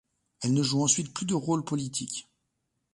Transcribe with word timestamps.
Elle 0.41 0.55
ne 0.55 0.63
joue 0.63 0.81
ensuite 0.81 1.13
plus 1.13 1.27
de 1.27 1.35
rôle 1.35 1.63
politique. 1.63 2.27